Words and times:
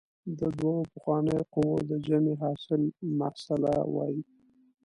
د 0.39 0.41
دوو 0.57 0.75
پخوانیو 0.91 1.47
قوو 1.53 1.77
د 1.89 1.91
جمع 2.05 2.33
حاصل 2.41 2.81
محصله 3.19 3.73
وايي. 3.95 4.21